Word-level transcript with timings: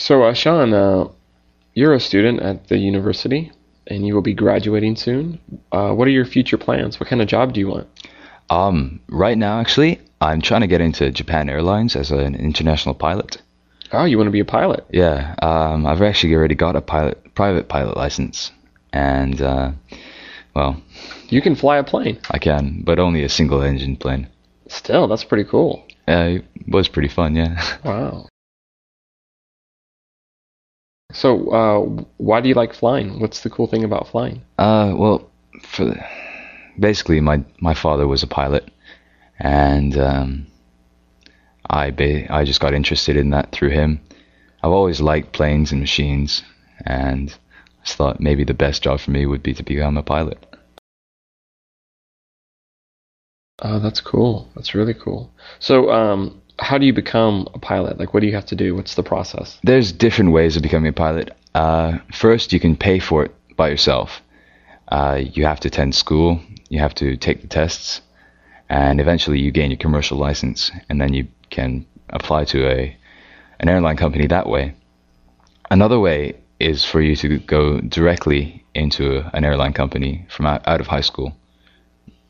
So, 0.00 0.22
uh, 0.22 0.32
Shuan, 0.32 0.72
uh, 0.72 1.12
you're 1.74 1.92
a 1.92 2.00
student 2.00 2.40
at 2.40 2.68
the 2.68 2.78
university 2.78 3.52
and 3.86 4.06
you 4.06 4.14
will 4.14 4.22
be 4.22 4.32
graduating 4.32 4.96
soon. 4.96 5.38
Uh, 5.72 5.92
what 5.92 6.08
are 6.08 6.10
your 6.10 6.24
future 6.24 6.56
plans? 6.56 6.98
What 6.98 7.08
kind 7.10 7.20
of 7.20 7.28
job 7.28 7.52
do 7.52 7.60
you 7.60 7.68
want? 7.68 7.86
Um, 8.48 9.00
right 9.08 9.36
now, 9.36 9.60
actually, 9.60 10.00
I'm 10.22 10.40
trying 10.40 10.62
to 10.62 10.66
get 10.66 10.80
into 10.80 11.10
Japan 11.10 11.50
Airlines 11.50 11.96
as 11.96 12.10
an 12.10 12.34
international 12.34 12.94
pilot. 12.94 13.42
Oh, 13.92 14.06
you 14.06 14.16
want 14.16 14.28
to 14.28 14.32
be 14.32 14.40
a 14.40 14.44
pilot? 14.44 14.86
Yeah, 14.90 15.34
um, 15.42 15.86
I've 15.86 16.00
actually 16.00 16.34
already 16.34 16.54
got 16.54 16.76
a 16.76 16.80
pilot, 16.80 17.34
private 17.34 17.68
pilot 17.68 17.96
license, 17.96 18.52
and 18.94 19.42
uh, 19.42 19.72
well, 20.56 20.80
You 21.28 21.42
can 21.42 21.54
fly 21.54 21.76
a 21.76 21.84
plane. 21.84 22.18
I 22.30 22.38
can, 22.38 22.82
but 22.84 22.98
only 22.98 23.22
a 23.22 23.28
single 23.28 23.60
engine 23.60 23.96
plane. 23.96 24.28
Still, 24.68 25.08
that's 25.08 25.24
pretty 25.24 25.44
cool. 25.44 25.84
Uh, 26.08 26.38
it 26.38 26.44
was 26.68 26.88
pretty 26.88 27.08
fun, 27.08 27.36
yeah. 27.36 27.60
Wow. 27.84 28.29
So, 31.12 31.50
uh, 31.50 32.04
why 32.18 32.40
do 32.40 32.48
you 32.48 32.54
like 32.54 32.72
flying? 32.74 33.20
What's 33.20 33.40
the 33.40 33.50
cool 33.50 33.66
thing 33.66 33.84
about 33.84 34.08
flying? 34.08 34.42
Uh, 34.58 34.94
well, 34.96 35.30
for 35.62 35.94
basically, 36.78 37.20
my 37.20 37.44
my 37.60 37.74
father 37.74 38.06
was 38.06 38.22
a 38.22 38.26
pilot, 38.26 38.70
and 39.38 39.96
um, 39.98 40.46
I 41.68 41.90
ba- 41.90 42.32
I 42.32 42.44
just 42.44 42.60
got 42.60 42.74
interested 42.74 43.16
in 43.16 43.30
that 43.30 43.52
through 43.52 43.70
him. 43.70 44.00
I've 44.62 44.72
always 44.72 45.00
liked 45.00 45.32
planes 45.32 45.72
and 45.72 45.80
machines, 45.80 46.42
and 46.84 47.30
I 47.30 47.84
just 47.84 47.96
thought 47.96 48.20
maybe 48.20 48.44
the 48.44 48.54
best 48.54 48.82
job 48.82 49.00
for 49.00 49.10
me 49.10 49.26
would 49.26 49.42
be 49.42 49.54
to 49.54 49.62
become 49.62 49.96
a 49.96 50.02
pilot. 50.02 50.44
Oh, 53.62 53.78
that's 53.78 54.00
cool. 54.00 54.48
That's 54.54 54.74
really 54.74 54.94
cool. 54.94 55.32
So, 55.58 55.90
um, 55.90 56.40
how 56.60 56.78
do 56.78 56.86
you 56.86 56.92
become 56.92 57.48
a 57.54 57.58
pilot? 57.58 57.98
Like, 57.98 58.14
what 58.14 58.20
do 58.20 58.26
you 58.26 58.34
have 58.34 58.46
to 58.46 58.56
do? 58.56 58.74
What's 58.74 58.94
the 58.94 59.02
process? 59.02 59.58
There's 59.64 59.92
different 59.92 60.32
ways 60.32 60.56
of 60.56 60.62
becoming 60.62 60.88
a 60.88 60.92
pilot. 60.92 61.36
Uh, 61.54 61.98
first, 62.12 62.52
you 62.52 62.60
can 62.60 62.76
pay 62.76 62.98
for 62.98 63.24
it 63.24 63.34
by 63.56 63.68
yourself. 63.68 64.22
Uh, 64.88 65.20
you 65.22 65.44
have 65.44 65.60
to 65.60 65.68
attend 65.68 65.94
school, 65.94 66.40
you 66.68 66.80
have 66.80 66.94
to 66.96 67.16
take 67.16 67.42
the 67.42 67.46
tests, 67.46 68.02
and 68.68 69.00
eventually 69.00 69.38
you 69.38 69.50
gain 69.50 69.70
your 69.70 69.78
commercial 69.78 70.18
license, 70.18 70.70
and 70.88 71.00
then 71.00 71.14
you 71.14 71.26
can 71.50 71.86
apply 72.10 72.44
to 72.44 72.66
a 72.68 72.96
an 73.60 73.68
airline 73.68 73.96
company 73.96 74.26
that 74.26 74.48
way. 74.48 74.74
Another 75.70 76.00
way 76.00 76.34
is 76.58 76.84
for 76.84 77.00
you 77.00 77.14
to 77.16 77.38
go 77.38 77.80
directly 77.80 78.64
into 78.74 79.22
an 79.34 79.44
airline 79.44 79.72
company 79.72 80.26
from 80.28 80.46
out, 80.46 80.66
out 80.66 80.80
of 80.80 80.86
high 80.86 81.02
school 81.02 81.36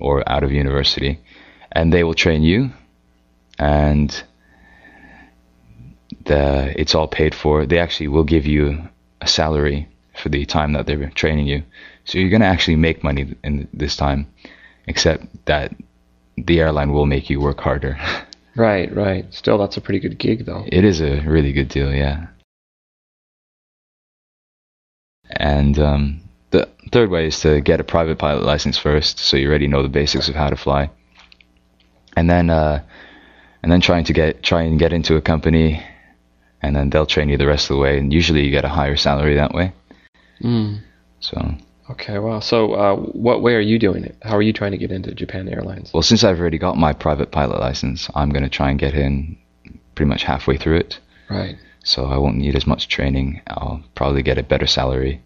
or 0.00 0.22
out 0.28 0.44
of 0.44 0.52
university, 0.52 1.18
and 1.72 1.92
they 1.92 2.04
will 2.04 2.14
train 2.14 2.42
you, 2.42 2.70
and 3.58 4.22
the 6.24 6.72
it's 6.78 6.94
all 6.94 7.08
paid 7.08 7.34
for. 7.34 7.66
They 7.66 7.78
actually 7.78 8.08
will 8.08 8.24
give 8.24 8.46
you 8.46 8.88
a 9.20 9.26
salary 9.26 9.88
for 10.14 10.28
the 10.28 10.44
time 10.44 10.72
that 10.72 10.86
they're 10.86 11.10
training 11.10 11.46
you, 11.46 11.62
so 12.04 12.18
you're 12.18 12.30
gonna 12.30 12.44
actually 12.44 12.76
make 12.76 13.02
money 13.02 13.34
in 13.42 13.68
this 13.72 13.96
time, 13.96 14.26
except 14.86 15.26
that 15.46 15.74
the 16.36 16.60
airline 16.60 16.92
will 16.92 17.06
make 17.06 17.30
you 17.30 17.40
work 17.40 17.60
harder. 17.60 17.98
Right, 18.56 18.94
right. 18.94 19.26
Still, 19.34 19.58
that's 19.58 19.76
a 19.76 19.80
pretty 19.80 19.98
good 19.98 20.18
gig, 20.18 20.46
though. 20.46 20.64
It 20.68 20.84
is 20.84 21.00
a 21.00 21.20
really 21.22 21.52
good 21.52 21.68
deal, 21.68 21.92
yeah. 21.92 22.28
And 25.28 25.78
um, 25.78 26.20
the 26.50 26.68
third 26.92 27.10
way 27.10 27.26
is 27.26 27.40
to 27.40 27.60
get 27.60 27.80
a 27.80 27.84
private 27.84 28.18
pilot 28.18 28.44
license 28.44 28.78
first, 28.78 29.18
so 29.18 29.36
you 29.36 29.48
already 29.48 29.66
know 29.66 29.82
the 29.82 29.88
basics 29.88 30.28
of 30.28 30.36
how 30.36 30.50
to 30.50 30.56
fly. 30.56 30.90
And 32.16 32.30
then, 32.30 32.48
uh, 32.48 32.84
and 33.64 33.72
then 33.72 33.80
trying 33.80 34.04
to 34.04 34.12
get 34.12 34.42
try 34.42 34.60
and 34.60 34.78
get 34.78 34.92
into 34.92 35.16
a 35.16 35.22
company, 35.22 35.82
and 36.60 36.76
then 36.76 36.90
they'll 36.90 37.06
train 37.06 37.30
you 37.30 37.38
the 37.38 37.46
rest 37.46 37.70
of 37.70 37.76
the 37.76 37.80
way. 37.80 37.96
And 37.96 38.12
usually, 38.12 38.44
you 38.44 38.50
get 38.50 38.66
a 38.66 38.68
higher 38.68 38.94
salary 38.94 39.36
that 39.36 39.54
way. 39.54 39.72
Mm. 40.42 40.80
So, 41.20 41.54
Okay, 41.88 42.18
wow. 42.18 42.40
So, 42.40 42.74
uh, 42.74 42.96
what 42.96 43.40
way 43.40 43.54
are 43.54 43.60
you 43.60 43.78
doing 43.78 44.04
it? 44.04 44.18
How 44.22 44.36
are 44.36 44.42
you 44.42 44.52
trying 44.52 44.72
to 44.72 44.76
get 44.76 44.92
into 44.92 45.14
Japan 45.14 45.48
Airlines? 45.48 45.94
well, 45.94 46.02
since 46.02 46.24
I've 46.24 46.38
already 46.38 46.58
got 46.58 46.76
my 46.76 46.92
private 46.92 47.30
pilot 47.30 47.58
license, 47.58 48.10
I'm 48.14 48.28
gonna 48.28 48.50
try 48.50 48.68
and 48.68 48.78
get 48.78 48.92
in 48.92 49.38
pretty 49.94 50.10
much 50.10 50.24
halfway 50.24 50.58
through 50.58 50.76
it. 50.76 50.98
Right. 51.30 51.56
so 51.84 52.04
I 52.04 52.18
won't 52.18 52.36
need 52.36 52.54
as 52.56 52.66
much 52.66 52.88
training. 52.88 53.40
I'll 53.46 53.82
probably 53.94 54.22
get 54.22 54.36
a 54.36 54.42
better 54.42 54.66
salary, 54.66 55.22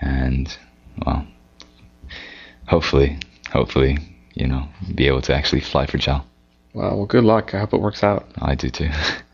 and 0.00 0.56
well, 1.04 1.26
hopefully, 2.68 3.18
hopefully, 3.50 3.98
you 4.34 4.46
know, 4.46 4.68
be 4.94 5.08
able 5.08 5.22
to 5.22 5.34
actually 5.34 5.62
fly 5.62 5.86
for 5.86 5.98
JAL. 5.98 6.24
Wow. 6.74 6.96
Well, 6.96 7.06
good 7.06 7.24
luck. 7.24 7.54
I 7.54 7.60
hope 7.60 7.74
it 7.74 7.80
works 7.80 8.02
out. 8.02 8.26
I 8.40 8.54
do 8.54 8.70
too. 8.70 8.90